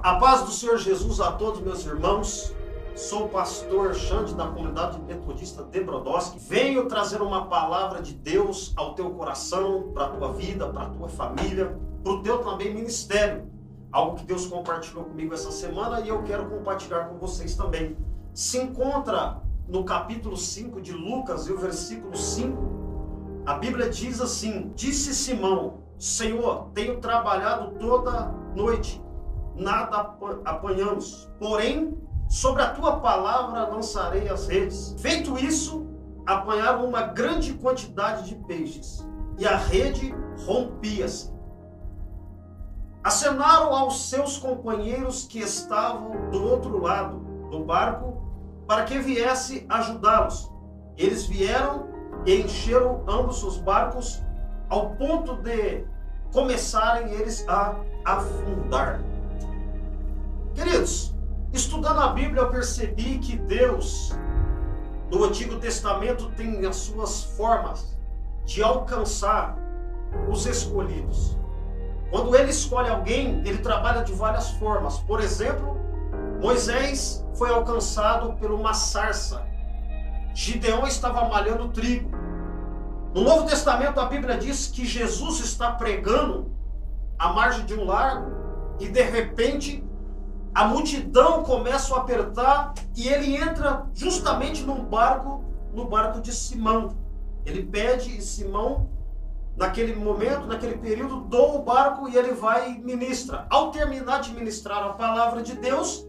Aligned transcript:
A 0.00 0.14
paz 0.14 0.42
do 0.42 0.52
Senhor 0.52 0.78
Jesus 0.78 1.20
a 1.20 1.32
todos 1.32 1.60
meus 1.60 1.84
irmãos. 1.84 2.54
Sou 2.94 3.24
o 3.24 3.28
pastor 3.28 3.94
Xande 3.94 4.32
da 4.32 4.46
comunidade 4.46 5.00
metodista 5.00 5.64
de 5.64 5.80
Brodowski. 5.80 6.38
Venho 6.38 6.86
trazer 6.86 7.20
uma 7.20 7.46
palavra 7.46 8.00
de 8.00 8.14
Deus 8.14 8.72
ao 8.76 8.94
teu 8.94 9.10
coração, 9.10 9.90
para 9.92 10.04
a 10.04 10.08
tua 10.10 10.32
vida, 10.32 10.68
para 10.68 10.82
a 10.82 10.90
tua 10.90 11.08
família, 11.08 11.76
para 12.04 12.12
o 12.12 12.22
teu 12.22 12.38
também 12.38 12.72
ministério. 12.72 13.50
Algo 13.90 14.16
que 14.16 14.24
Deus 14.24 14.46
compartilhou 14.46 15.04
comigo 15.04 15.34
essa 15.34 15.50
semana 15.50 16.00
e 16.00 16.08
eu 16.08 16.22
quero 16.22 16.48
compartilhar 16.48 17.08
com 17.08 17.18
vocês 17.18 17.56
também. 17.56 17.96
Se 18.32 18.58
encontra 18.58 19.42
no 19.66 19.84
capítulo 19.84 20.36
5 20.36 20.80
de 20.80 20.92
Lucas 20.92 21.48
e 21.48 21.52
o 21.52 21.58
versículo 21.58 22.16
5. 22.16 23.42
A 23.46 23.54
Bíblia 23.54 23.90
diz 23.90 24.20
assim: 24.20 24.70
Disse 24.76 25.12
Simão, 25.12 25.82
Senhor, 25.98 26.70
tenho 26.72 27.00
trabalhado 27.00 27.72
toda 27.78 28.32
noite, 28.54 29.02
nada 29.58 30.14
apanhamos, 30.44 31.30
porém 31.38 31.98
Sobre 32.28 32.62
a 32.62 32.74
tua 32.74 33.00
palavra 33.00 33.66
lançarei 33.68 34.28
as 34.28 34.46
redes. 34.46 34.94
Feito 34.98 35.38
isso, 35.38 35.86
apanharam 36.26 36.86
uma 36.86 37.00
grande 37.00 37.54
quantidade 37.54 38.28
de 38.28 38.34
peixes, 38.44 39.08
e 39.38 39.46
a 39.46 39.56
rede 39.56 40.14
rompia-se. 40.44 41.32
Acenaram 43.02 43.74
aos 43.74 44.10
seus 44.10 44.36
companheiros 44.36 45.24
que 45.24 45.38
estavam 45.38 46.30
do 46.30 46.44
outro 46.44 46.82
lado 46.82 47.18
do 47.50 47.64
barco 47.64 48.22
para 48.66 48.84
que 48.84 48.98
viesse 48.98 49.64
ajudá-los. 49.66 50.52
Eles 50.98 51.24
vieram 51.24 51.88
e 52.26 52.42
encheram 52.42 53.04
ambos 53.08 53.42
os 53.42 53.56
barcos 53.56 54.22
ao 54.68 54.90
ponto 54.96 55.36
de 55.36 55.86
começarem 56.30 57.10
eles 57.14 57.48
a 57.48 57.74
afundar. 58.04 59.00
Queridos, 60.58 61.14
Estudando 61.52 62.00
a 62.00 62.08
Bíblia, 62.08 62.42
eu 62.42 62.50
percebi 62.50 63.18
que 63.18 63.36
Deus, 63.36 64.12
no 65.08 65.24
Antigo 65.24 65.56
Testamento, 65.56 66.30
tem 66.36 66.66
as 66.66 66.74
suas 66.74 67.22
formas 67.22 67.96
de 68.44 68.60
alcançar 68.60 69.56
os 70.28 70.46
escolhidos. 70.46 71.38
Quando 72.10 72.34
ele 72.34 72.50
escolhe 72.50 72.90
alguém, 72.90 73.40
ele 73.46 73.58
trabalha 73.58 74.02
de 74.02 74.12
várias 74.12 74.50
formas. 74.52 74.98
Por 74.98 75.20
exemplo, 75.20 75.78
Moisés 76.40 77.24
foi 77.34 77.50
alcançado 77.50 78.32
por 78.34 78.50
uma 78.50 78.74
sarça. 78.74 79.46
Gideão 80.34 80.86
estava 80.88 81.28
malhando 81.28 81.68
trigo. 81.68 82.10
No 83.14 83.22
Novo 83.22 83.46
Testamento, 83.46 84.00
a 84.00 84.06
Bíblia 84.06 84.36
diz 84.36 84.66
que 84.66 84.84
Jesus 84.84 85.38
está 85.38 85.72
pregando 85.72 86.52
à 87.16 87.32
margem 87.32 87.64
de 87.64 87.74
um 87.74 87.84
lago 87.84 88.32
e 88.78 88.88
de 88.88 89.02
repente 89.02 89.87
a 90.58 90.64
multidão 90.64 91.44
começa 91.44 91.94
a 91.94 91.98
apertar 91.98 92.74
e 92.96 93.06
ele 93.06 93.36
entra 93.36 93.86
justamente 93.94 94.64
num 94.64 94.82
barco, 94.82 95.44
no 95.72 95.84
barco 95.84 96.20
de 96.20 96.32
Simão. 96.32 96.96
Ele 97.46 97.62
pede 97.62 98.18
e 98.18 98.20
Simão, 98.20 98.90
naquele 99.56 99.94
momento, 99.94 100.48
naquele 100.48 100.76
período, 100.76 101.20
doa 101.20 101.60
o 101.60 101.62
barco 101.62 102.08
e 102.08 102.16
ele 102.16 102.32
vai 102.32 102.72
e 102.72 102.78
ministra. 102.80 103.46
Ao 103.48 103.70
terminar 103.70 104.20
de 104.20 104.34
ministrar 104.34 104.82
a 104.82 104.94
palavra 104.94 105.44
de 105.44 105.54
Deus, 105.54 106.04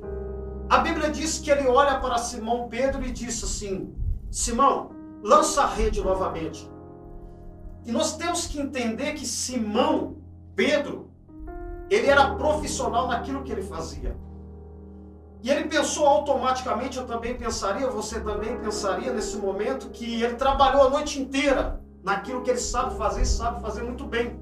a 0.67 0.79
Bíblia 0.79 1.11
diz 1.11 1.37
que 1.37 1.51
ele 1.51 1.67
olha 1.67 1.99
para 1.99 2.17
Simão 2.17 2.67
Pedro 2.67 3.05
e 3.05 3.11
diz 3.11 3.43
assim: 3.43 3.93
Simão, 4.31 4.89
lança 5.21 5.61
a 5.61 5.67
rede 5.67 6.01
novamente. 6.01 6.67
E 7.85 7.91
nós 7.91 8.17
temos 8.17 8.47
que 8.47 8.59
entender 8.59 9.13
que 9.13 9.27
Simão, 9.27 10.17
Pedro, 10.55 11.11
ele 11.87 12.07
era 12.07 12.33
profissional 12.33 13.07
naquilo 13.07 13.43
que 13.43 13.51
ele 13.51 13.61
fazia. 13.61 14.17
E 15.41 15.49
ele 15.49 15.69
pensou 15.69 16.05
automaticamente, 16.05 16.97
eu 16.97 17.05
também 17.05 17.35
pensaria, 17.35 17.89
você 17.89 18.19
também 18.19 18.57
pensaria 18.59 19.13
nesse 19.13 19.37
momento, 19.37 19.89
que 19.89 20.21
ele 20.21 20.35
trabalhou 20.35 20.83
a 20.83 20.89
noite 20.89 21.21
inteira 21.21 21.81
naquilo 22.03 22.41
que 22.41 22.49
ele 22.49 22.59
sabe 22.59 22.95
fazer 22.97 23.21
e 23.21 23.25
sabe 23.25 23.61
fazer 23.61 23.83
muito 23.83 24.05
bem. 24.05 24.37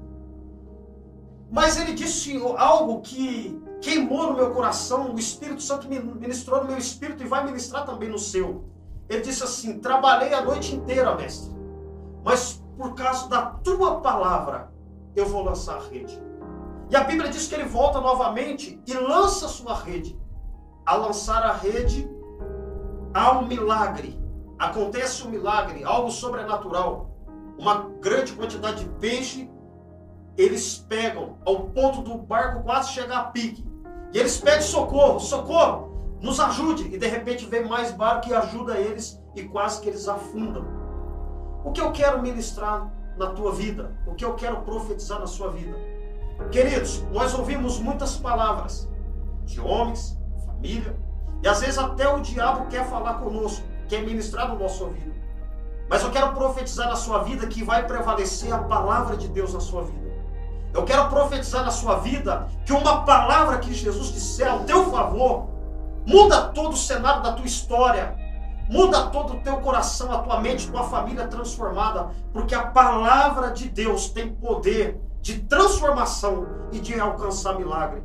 Mas 1.50 1.80
ele 1.80 1.92
disse 1.94 2.36
algo 2.56 3.00
que 3.00 3.62
queimou 3.80 4.30
no 4.30 4.36
meu 4.36 4.50
coração, 4.50 5.14
o 5.14 5.18
Espírito 5.18 5.62
Santo 5.62 5.88
ministrou 5.88 6.62
no 6.62 6.66
meu 6.68 6.78
espírito 6.78 7.22
e 7.22 7.26
vai 7.26 7.44
ministrar 7.44 7.86
também 7.86 8.08
no 8.08 8.18
seu. 8.18 8.64
Ele 9.08 9.22
disse 9.22 9.42
assim: 9.42 9.78
Trabalhei 9.78 10.34
a 10.34 10.42
noite 10.42 10.74
inteira, 10.74 11.14
mestre, 11.14 11.54
mas 12.24 12.62
por 12.76 12.94
causa 12.94 13.28
da 13.28 13.46
tua 13.46 14.00
palavra 14.00 14.70
eu 15.14 15.26
vou 15.26 15.42
lançar 15.42 15.76
a 15.76 15.88
rede. 15.88 16.20
E 16.90 16.96
a 16.96 17.04
Bíblia 17.04 17.30
diz 17.30 17.46
que 17.46 17.54
ele 17.54 17.64
volta 17.64 18.00
novamente 18.00 18.80
e 18.86 18.94
lança 18.94 19.46
a 19.46 19.48
sua 19.48 19.74
rede 19.74 20.18
a 20.88 20.96
lançar 20.96 21.42
a 21.42 21.52
rede, 21.52 22.10
há 23.12 23.38
um 23.38 23.46
milagre. 23.46 24.18
Acontece 24.58 25.22
um 25.22 25.30
milagre, 25.30 25.84
algo 25.84 26.10
sobrenatural. 26.10 27.10
Uma 27.58 27.90
grande 28.00 28.32
quantidade 28.32 28.84
de 28.84 28.90
peixe, 28.92 29.50
eles 30.34 30.78
pegam 30.78 31.36
ao 31.44 31.64
ponto 31.68 32.00
do 32.00 32.16
barco 32.16 32.62
quase 32.62 32.92
chegar 32.92 33.18
a 33.18 33.24
pique. 33.24 33.68
E 34.14 34.18
eles 34.18 34.38
pedem 34.38 34.62
socorro, 34.62 35.20
socorro, 35.20 36.16
nos 36.22 36.40
ajude. 36.40 36.84
E 36.84 36.96
de 36.96 37.06
repente 37.06 37.44
vem 37.44 37.68
mais 37.68 37.92
barco 37.92 38.30
e 38.30 38.34
ajuda 38.34 38.78
eles 38.78 39.22
e 39.36 39.42
quase 39.42 39.82
que 39.82 39.90
eles 39.90 40.08
afundam. 40.08 40.64
O 41.64 41.70
que 41.70 41.82
eu 41.82 41.92
quero 41.92 42.22
ministrar 42.22 42.90
na 43.18 43.26
tua 43.32 43.52
vida? 43.52 43.94
O 44.06 44.14
que 44.14 44.24
eu 44.24 44.34
quero 44.36 44.62
profetizar 44.62 45.20
na 45.20 45.26
sua 45.26 45.50
vida? 45.50 45.76
Queridos, 46.50 47.02
nós 47.12 47.38
ouvimos 47.38 47.78
muitas 47.78 48.16
palavras 48.16 48.88
de 49.44 49.60
homens, 49.60 50.17
família. 50.58 50.96
E 51.42 51.48
às 51.48 51.60
vezes 51.60 51.78
até 51.78 52.08
o 52.08 52.20
diabo 52.20 52.66
quer 52.66 52.88
falar 52.88 53.14
conosco, 53.14 53.64
quer 53.88 54.02
ministrar 54.02 54.48
no 54.48 54.58
nosso 54.58 54.84
ouvido. 54.84 55.14
Mas 55.88 56.02
eu 56.02 56.10
quero 56.10 56.32
profetizar 56.34 56.88
na 56.88 56.96
sua 56.96 57.22
vida 57.22 57.46
que 57.46 57.64
vai 57.64 57.86
prevalecer 57.86 58.52
a 58.52 58.58
palavra 58.58 59.16
de 59.16 59.28
Deus 59.28 59.54
na 59.54 59.60
sua 59.60 59.84
vida. 59.84 60.08
Eu 60.74 60.84
quero 60.84 61.08
profetizar 61.08 61.64
na 61.64 61.70
sua 61.70 61.96
vida 62.00 62.46
que 62.66 62.72
uma 62.72 63.04
palavra 63.04 63.58
que 63.58 63.72
Jesus 63.72 64.12
disser 64.12 64.50
ao 64.50 64.64
teu 64.64 64.90
favor 64.90 65.48
muda 66.06 66.48
todo 66.48 66.74
o 66.74 66.76
cenário 66.76 67.22
da 67.22 67.32
tua 67.32 67.46
história, 67.46 68.14
muda 68.68 69.06
todo 69.06 69.34
o 69.34 69.40
teu 69.40 69.58
coração, 69.58 70.12
a 70.12 70.18
tua 70.18 70.40
mente, 70.40 70.70
tua 70.70 70.84
família 70.84 71.26
transformada, 71.26 72.10
porque 72.32 72.54
a 72.54 72.66
palavra 72.66 73.50
de 73.50 73.68
Deus 73.68 74.10
tem 74.10 74.34
poder 74.34 75.00
de 75.22 75.38
transformação 75.40 76.46
e 76.70 76.80
de 76.80 77.00
alcançar 77.00 77.54
milagre. 77.54 78.02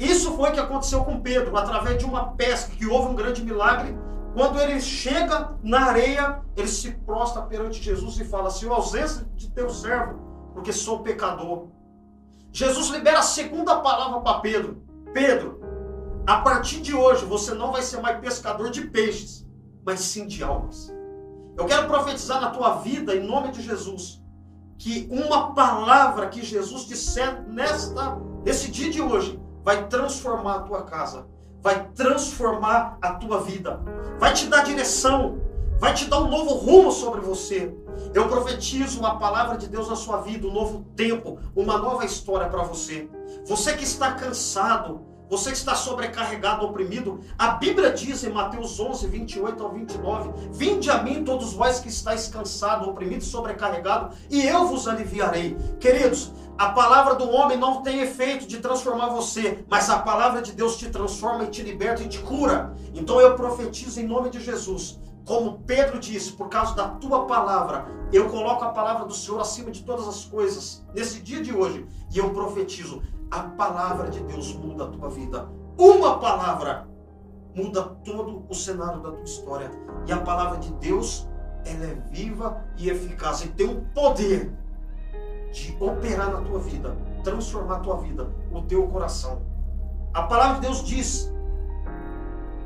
Isso 0.00 0.32
foi 0.32 0.48
o 0.48 0.52
que 0.54 0.58
aconteceu 0.58 1.04
com 1.04 1.20
Pedro, 1.20 1.54
através 1.54 1.98
de 1.98 2.06
uma 2.06 2.32
pesca, 2.32 2.74
que 2.74 2.86
houve 2.86 3.08
um 3.08 3.14
grande 3.14 3.44
milagre. 3.44 3.94
Quando 4.34 4.58
ele 4.58 4.80
chega 4.80 5.52
na 5.62 5.88
areia, 5.88 6.40
ele 6.56 6.68
se 6.68 6.92
prostra 6.92 7.42
perante 7.42 7.82
Jesus 7.82 8.18
e 8.18 8.24
fala: 8.24 8.48
Senhor, 8.48 8.72
ausência 8.72 9.26
de 9.36 9.50
teu 9.50 9.68
servo, 9.68 10.18
porque 10.54 10.72
sou 10.72 11.00
pecador. 11.00 11.68
Jesus 12.50 12.88
libera 12.88 13.18
a 13.18 13.22
segunda 13.22 13.78
palavra 13.80 14.20
para 14.20 14.40
Pedro: 14.40 14.82
Pedro, 15.12 15.60
a 16.26 16.38
partir 16.40 16.80
de 16.80 16.94
hoje 16.94 17.26
você 17.26 17.52
não 17.52 17.70
vai 17.70 17.82
ser 17.82 18.00
mais 18.00 18.20
pescador 18.20 18.70
de 18.70 18.86
peixes, 18.86 19.46
mas 19.84 20.00
sim 20.00 20.26
de 20.26 20.42
almas. 20.42 20.90
Eu 21.58 21.66
quero 21.66 21.86
profetizar 21.86 22.40
na 22.40 22.48
tua 22.48 22.76
vida, 22.76 23.14
em 23.14 23.26
nome 23.26 23.50
de 23.50 23.60
Jesus, 23.60 24.22
que 24.78 25.06
uma 25.10 25.52
palavra 25.52 26.28
que 26.28 26.42
Jesus 26.42 26.86
disser 26.86 27.42
nesta, 27.46 28.18
nesse 28.42 28.70
dia 28.70 28.90
de 28.90 29.02
hoje 29.02 29.38
vai 29.64 29.86
transformar 29.88 30.54
a 30.56 30.60
tua 30.60 30.82
casa, 30.82 31.26
vai 31.62 31.88
transformar 31.94 32.98
a 33.00 33.14
tua 33.14 33.40
vida, 33.40 33.80
vai 34.18 34.32
te 34.32 34.46
dar 34.46 34.64
direção, 34.64 35.40
vai 35.78 35.94
te 35.94 36.06
dar 36.06 36.20
um 36.20 36.28
novo 36.28 36.54
rumo 36.54 36.92
sobre 36.92 37.20
você. 37.20 37.74
Eu 38.14 38.28
profetizo 38.28 39.04
a 39.04 39.16
palavra 39.16 39.56
de 39.56 39.66
Deus 39.66 39.88
na 39.88 39.96
sua 39.96 40.20
vida, 40.20 40.46
um 40.46 40.52
novo 40.52 40.84
tempo, 40.96 41.38
uma 41.54 41.78
nova 41.78 42.04
história 42.04 42.48
para 42.48 42.62
você. 42.62 43.08
Você 43.46 43.74
que 43.74 43.84
está 43.84 44.12
cansado, 44.12 45.02
você 45.30 45.52
que 45.52 45.56
está 45.56 45.76
sobrecarregado, 45.76 46.66
oprimido, 46.66 47.20
a 47.38 47.52
Bíblia 47.52 47.92
diz 47.92 48.24
em 48.24 48.30
Mateus 48.30 48.80
11, 48.80 49.06
28 49.06 49.62
ao 49.62 49.70
29, 49.70 50.32
Vinde 50.50 50.90
a 50.90 51.00
mim 51.04 51.22
todos 51.22 51.52
vós 51.52 51.78
que 51.78 51.88
estáis 51.88 52.26
cansados, 52.26 52.88
oprimidos, 52.88 53.28
sobrecarregados, 53.28 54.18
e 54.28 54.44
eu 54.44 54.66
vos 54.66 54.88
aliviarei. 54.88 55.56
Queridos, 55.78 56.32
a 56.58 56.70
palavra 56.70 57.14
do 57.14 57.30
homem 57.30 57.56
não 57.56 57.80
tem 57.80 58.00
efeito 58.00 58.44
de 58.44 58.58
transformar 58.58 59.10
você, 59.10 59.64
mas 59.70 59.88
a 59.88 60.00
palavra 60.00 60.42
de 60.42 60.50
Deus 60.50 60.76
te 60.76 60.90
transforma 60.90 61.44
e 61.44 61.48
te 61.48 61.62
liberta 61.62 62.02
e 62.02 62.08
te 62.08 62.18
cura. 62.18 62.74
Então 62.92 63.20
eu 63.20 63.36
profetizo 63.36 64.00
em 64.00 64.06
nome 64.08 64.30
de 64.30 64.40
Jesus. 64.40 64.98
Como 65.24 65.60
Pedro 65.60 66.00
disse, 66.00 66.32
por 66.32 66.48
causa 66.48 66.74
da 66.74 66.88
tua 66.88 67.26
palavra, 67.26 67.86
eu 68.12 68.28
coloco 68.28 68.64
a 68.64 68.70
palavra 68.70 69.04
do 69.04 69.14
Senhor 69.14 69.40
acima 69.40 69.70
de 69.70 69.84
todas 69.84 70.08
as 70.08 70.24
coisas 70.24 70.84
nesse 70.92 71.20
dia 71.20 71.40
de 71.40 71.54
hoje 71.54 71.86
e 72.12 72.18
eu 72.18 72.30
profetizo: 72.30 73.00
a 73.30 73.40
palavra 73.40 74.08
de 74.10 74.20
Deus 74.20 74.54
muda 74.54 74.84
a 74.84 74.88
tua 74.88 75.08
vida. 75.08 75.48
Uma 75.78 76.18
palavra 76.18 76.88
muda 77.54 77.82
todo 78.04 78.44
o 78.48 78.54
cenário 78.54 79.00
da 79.00 79.12
tua 79.12 79.24
história. 79.24 79.70
E 80.06 80.12
a 80.12 80.18
palavra 80.18 80.58
de 80.58 80.72
Deus, 80.74 81.28
ela 81.64 81.84
é 81.84 81.94
viva 82.10 82.64
e 82.76 82.90
eficaz 82.90 83.42
e 83.44 83.48
tem 83.48 83.68
o 83.68 83.82
poder 83.94 84.52
de 85.52 85.76
operar 85.80 86.30
na 86.30 86.40
tua 86.42 86.58
vida, 86.58 86.96
transformar 87.24 87.76
a 87.76 87.80
tua 87.80 87.96
vida, 87.96 88.28
o 88.52 88.62
teu 88.62 88.86
coração. 88.88 89.42
A 90.12 90.22
palavra 90.22 90.56
de 90.56 90.60
Deus 90.62 90.84
diz 90.84 91.32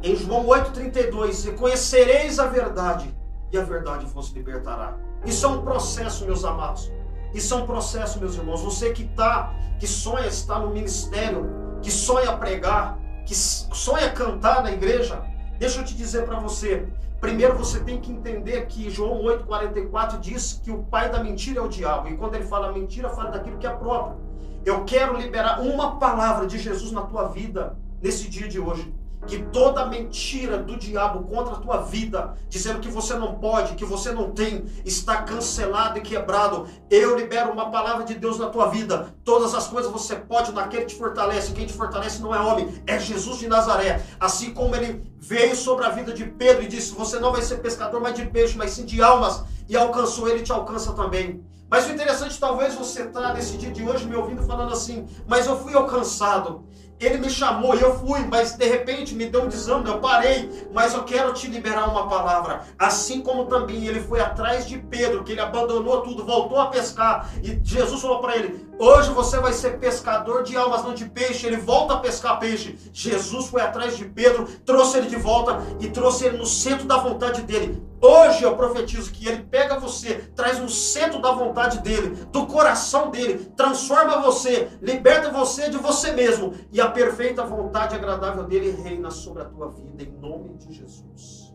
em 0.03 0.17
João 0.17 0.47
8,32: 0.47 1.45
Reconhecereis 1.45 2.39
a 2.39 2.47
verdade, 2.47 3.15
e 3.53 3.59
a 3.59 3.63
verdade 3.63 4.07
vos 4.07 4.31
libertará. 4.31 4.97
Isso 5.25 5.47
é 5.47 5.49
um 5.49 5.63
processo, 5.63 6.27
meus 6.27 6.45
amados. 6.45 6.91
Isso 7.35 7.53
é 7.53 7.57
um 7.57 7.67
processo, 7.67 8.21
meus 8.21 8.37
irmãos. 8.37 8.63
Você 8.63 8.93
que 8.93 9.05
tá, 9.09 9.53
que 9.79 9.87
sonha 9.87 10.27
estar 10.27 10.61
no 10.61 10.71
ministério, 10.71 11.79
que 11.83 11.91
sonha 11.91 12.37
pregar, 12.37 12.97
que 13.27 13.35
sonha 13.35 14.11
cantar 14.13 14.63
na 14.63 14.71
igreja, 14.71 15.21
deixa 15.59 15.81
eu 15.81 15.85
te 15.85 15.95
dizer 15.95 16.25
para 16.25 16.39
você. 16.39 16.87
Primeiro 17.21 17.57
você 17.57 17.81
tem 17.81 18.01
que 18.01 18.13
entender 18.13 18.67
que 18.67 18.89
João 18.89 19.23
8,44 19.23 20.21
diz 20.21 20.61
que 20.63 20.71
o 20.71 20.85
pai 20.85 21.11
da 21.11 21.23
mentira 21.23 21.59
é 21.59 21.63
o 21.63 21.69
diabo. 21.69 22.09
E 22.09 22.17
quando 22.17 22.37
ele 22.37 22.45
fala 22.45 22.71
mentira, 22.71 23.09
fala 23.09 23.31
daquilo 23.31 23.59
que 23.59 23.67
é 23.67 23.71
próprio. 23.71 24.17
Eu 24.65 24.85
quero 24.85 25.17
liberar 25.17 25.61
uma 25.61 25.99
palavra 25.99 26.47
de 26.47 26.59
Jesus 26.59 26.93
na 26.93 27.03
tua 27.03 27.29
vida 27.29 27.77
nesse 28.01 28.29
dia 28.29 28.49
de 28.49 28.61
hoje 28.61 28.95
que 29.27 29.39
toda 29.45 29.87
mentira 29.87 30.59
do 30.59 30.77
diabo 30.77 31.25
contra 31.25 31.55
a 31.55 31.59
tua 31.59 31.79
vida, 31.79 32.35
dizendo 32.49 32.81
que 32.81 32.89
você 32.89 33.15
não 33.15 33.35
pode, 33.37 33.75
que 33.75 33.85
você 33.85 34.13
não 34.13 34.31
tem, 34.31 34.65
está 34.85 35.23
cancelado 35.23 35.99
e 35.99 36.03
quebrado. 36.03 36.67
Eu 36.91 37.17
libero 37.17 37.53
uma 37.53 37.71
palavra 37.71 38.05
de 38.05 38.15
Deus 38.15 38.39
na 38.39 38.49
tua 38.49 38.69
vida. 38.69 39.15
Todas 39.25 39.55
as 39.55 39.67
coisas 39.67 39.91
você 39.91 40.17
pode 40.17 40.53
naquele 40.53 40.83
que 40.83 40.95
te 40.95 40.99
fortalece. 40.99 41.53
Quem 41.53 41.67
te 41.67 41.73
fortalece 41.73 42.23
não 42.23 42.35
é 42.35 42.41
homem, 42.41 42.83
é 42.87 42.99
Jesus 42.99 43.39
de 43.39 43.49
Nazaré. 43.49 44.03
Assim 44.21 44.53
como 44.53 44.75
ele 44.77 45.03
veio 45.19 45.57
sobre 45.57 45.85
a 45.87 45.91
vida 45.91 46.13
de 46.13 46.25
Pedro 46.25 46.63
e 46.63 46.69
disse: 46.69 46.95
Você 46.95 47.19
não 47.19 47.33
vai 47.33 47.43
ser 47.43 47.59
pescador 47.59 48.01
mais 48.01 48.15
de 48.15 48.27
peixe, 48.27 48.57
mas 48.57 48.73
sim 48.73 48.85
de 48.85 49.03
almas. 49.03 49.45
E 49.69 49.77
alcançou 49.77 50.29
ele, 50.29 50.43
te 50.43 50.53
alcança 50.53 50.93
também. 50.93 51.45
Mas 51.71 51.89
o 51.89 51.93
interessante, 51.93 52.39
talvez 52.39 52.75
você 52.75 53.03
está 53.03 53.33
nesse 53.33 53.57
dia 53.57 53.71
de 53.71 53.83
hoje 53.83 54.07
me 54.07 54.15
ouvindo 54.15 54.43
falando 54.43 54.73
assim, 54.73 55.09
mas 55.27 55.47
eu 55.47 55.59
fui 55.59 55.75
alcançado. 55.75 56.65
Ele 57.01 57.19
me 57.19 57.29
chamou 57.29 57.75
e 57.75 57.81
eu 57.81 57.99
fui, 57.99 58.21
mas 58.21 58.53
de 58.53 58.67
repente 58.67 59.15
me 59.15 59.27
deu 59.27 59.43
um 59.43 59.49
desânimo, 59.49 59.89
eu 59.89 59.99
parei, 59.99 60.67
mas 60.73 60.95
eu 60.95 61.03
quero 61.03 61.33
te 61.33 61.49
liberar 61.49 61.89
uma 61.89 62.09
palavra. 62.09 62.63
Assim 62.79 63.21
como 63.21 63.47
também 63.47 63.87
ele 63.87 64.01
foi 64.01 64.21
atrás 64.21 64.67
de 64.67 64.79
Pedro, 64.79 65.25
que 65.25 65.33
ele 65.33 65.41
abandonou 65.41 66.03
tudo, 66.03 66.25
voltou 66.25 66.59
a 66.59 66.67
pescar, 66.67 67.29
e 67.43 67.59
Jesus 67.63 68.01
falou 68.01 68.21
para 68.21 68.37
ele: 68.37 68.65
Hoje 68.79 69.11
você 69.11 69.39
vai 69.39 69.53
ser 69.53 69.79
pescador 69.79 70.43
de 70.43 70.57
almas, 70.57 70.83
não 70.83 70.95
de 70.95 71.05
peixe. 71.05 71.47
Ele 71.47 71.57
volta 71.57 71.95
a 71.95 71.99
pescar 71.99 72.41
peixe. 72.41 72.77
Jesus 72.93 73.47
foi 73.47 73.63
atrás 73.63 73.97
de 73.97 74.05
Pedro, 74.05 74.49
trouxe 74.65 74.99
ele 74.99 75.09
de 75.09 75.17
volta 75.17 75.63
e 75.81 75.89
trouxe 75.89 76.25
ele 76.25 76.39
no 76.39 76.47
centro 76.47 76.87
da 76.87 76.97
vontade 76.97 77.43
dele. 77.43 77.83
Hoje 78.01 78.43
eu 78.43 78.55
profetizo 78.55 79.11
que 79.13 79.27
ele 79.27 79.45
pega 79.45 79.79
você, 79.79 80.17
traz 80.37 80.59
no 80.59 80.69
centro 80.69 81.23
da 81.23 81.33
vontade 81.33 81.79
dele, 81.79 82.15
do 82.31 82.45
coração 82.45 83.11
dele, 83.11 83.51
transforma 83.57 84.21
você, 84.21 84.69
liberta 84.83 85.31
você 85.31 85.71
de 85.71 85.79
você 85.79 86.13
mesmo 86.13 86.53
e 86.71 86.83
a 86.85 86.91
perfeita 86.91 87.45
vontade 87.45 87.95
agradável 87.95 88.45
dele 88.45 88.71
reina 88.71 89.11
sobre 89.11 89.43
a 89.43 89.47
tua 89.47 89.69
vida 89.71 90.03
em 90.03 90.13
nome 90.13 90.55
de 90.55 90.73
Jesus. 90.73 91.55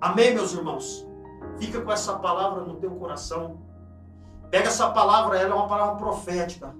Amém, 0.00 0.34
meus 0.34 0.52
irmãos. 0.52 1.06
Fica 1.58 1.80
com 1.80 1.90
essa 1.92 2.14
palavra 2.14 2.64
no 2.64 2.76
teu 2.76 2.90
coração. 2.92 3.58
Pega 4.50 4.68
essa 4.68 4.90
palavra, 4.90 5.38
ela 5.38 5.52
é 5.52 5.54
uma 5.54 5.68
palavra 5.68 5.96
profética, 5.96 6.74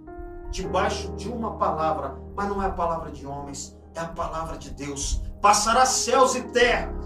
debaixo 0.50 1.12
de 1.12 1.28
uma 1.28 1.56
palavra, 1.56 2.16
mas 2.34 2.48
não 2.48 2.62
é 2.62 2.66
a 2.66 2.72
palavra 2.72 3.10
de 3.12 3.26
homens, 3.26 3.78
é 3.94 4.00
a 4.00 4.08
palavra 4.08 4.58
de 4.58 4.70
Deus. 4.70 5.22
Passará 5.40 5.86
céus 5.86 6.34
e 6.34 6.42
terra 6.48 7.00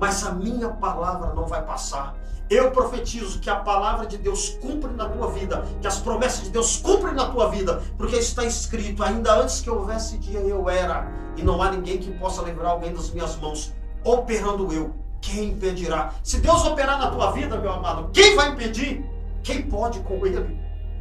mas 0.00 0.24
a 0.24 0.32
minha 0.32 0.68
palavra 0.68 1.34
não 1.34 1.46
vai 1.46 1.64
passar. 1.64 2.14
Eu 2.50 2.70
profetizo 2.70 3.40
que 3.40 3.50
a 3.50 3.56
palavra 3.56 4.06
de 4.06 4.16
Deus 4.16 4.58
cumpre 4.60 4.90
na 4.92 5.06
tua 5.06 5.30
vida, 5.30 5.66
que 5.82 5.86
as 5.86 5.98
promessas 5.98 6.44
de 6.44 6.50
Deus 6.50 6.78
cumprem 6.78 7.14
na 7.14 7.28
tua 7.28 7.50
vida, 7.50 7.82
porque 7.98 8.16
está 8.16 8.42
escrito: 8.44 9.02
ainda 9.02 9.34
antes 9.34 9.60
que 9.60 9.68
houvesse 9.68 10.16
dia 10.16 10.40
eu 10.40 10.68
era, 10.68 11.06
e 11.36 11.42
não 11.42 11.60
há 11.60 11.70
ninguém 11.70 11.98
que 11.98 12.10
possa 12.12 12.42
livrar 12.42 12.72
alguém 12.72 12.94
das 12.94 13.10
minhas 13.10 13.36
mãos. 13.36 13.74
Operando 14.02 14.72
eu, 14.72 14.94
quem 15.20 15.50
impedirá? 15.50 16.14
Se 16.22 16.38
Deus 16.40 16.64
operar 16.64 16.98
na 16.98 17.10
tua 17.10 17.32
vida, 17.32 17.58
meu 17.58 17.70
amado, 17.70 18.08
quem 18.12 18.34
vai 18.34 18.48
impedir? 18.50 19.04
Quem 19.42 19.62
pode 19.62 20.00
com 20.00 20.24
Ele? 20.26 20.58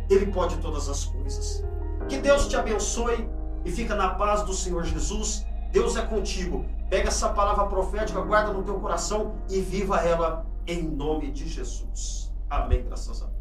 Ele 0.10 0.26
pode 0.28 0.58
todas 0.58 0.90
as 0.90 1.06
coisas. 1.06 1.64
Que 2.10 2.18
Deus 2.18 2.48
te 2.48 2.58
abençoe 2.58 3.30
e 3.64 3.72
fica 3.72 3.96
na 3.96 4.10
paz 4.10 4.44
do 4.44 4.54
Senhor 4.54 4.84
Jesus. 4.84 5.46
Deus 5.72 5.96
é 5.96 6.02
contigo. 6.02 6.66
Pega 6.90 7.08
essa 7.08 7.30
palavra 7.30 7.66
profética, 7.68 8.20
guarda 8.22 8.52
no 8.52 8.64
teu 8.64 8.76
coração 8.76 9.36
e 9.50 9.60
viva 9.60 9.98
ela 9.98 10.46
em 10.68 10.84
nome 10.84 11.32
de 11.32 11.48
Jesus. 11.48 12.32
Amém. 12.50 12.84
Graças 12.84 13.22
a 13.22 13.26
Deus. 13.26 13.37